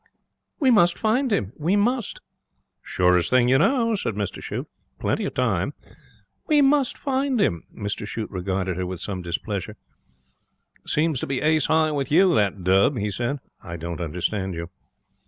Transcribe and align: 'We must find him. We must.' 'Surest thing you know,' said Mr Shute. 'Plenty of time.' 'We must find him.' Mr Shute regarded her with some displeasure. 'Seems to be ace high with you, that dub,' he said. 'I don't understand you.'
'We 0.59 0.71
must 0.71 0.97
find 0.97 1.31
him. 1.31 1.53
We 1.57 1.75
must.' 1.75 2.21
'Surest 2.81 3.29
thing 3.29 3.49
you 3.49 3.59
know,' 3.59 3.93
said 3.93 4.15
Mr 4.15 4.41
Shute. 4.41 4.67
'Plenty 4.97 5.25
of 5.25 5.35
time.' 5.35 5.75
'We 6.47 6.61
must 6.63 6.97
find 6.97 7.39
him.' 7.39 7.61
Mr 7.71 8.07
Shute 8.07 8.31
regarded 8.31 8.77
her 8.77 8.87
with 8.87 8.99
some 8.99 9.21
displeasure. 9.21 9.75
'Seems 10.87 11.19
to 11.19 11.27
be 11.27 11.41
ace 11.43 11.67
high 11.67 11.91
with 11.91 12.09
you, 12.11 12.33
that 12.33 12.63
dub,' 12.63 12.97
he 12.97 13.11
said. 13.11 13.41
'I 13.63 13.77
don't 13.77 14.01
understand 14.01 14.55
you.' 14.55 14.69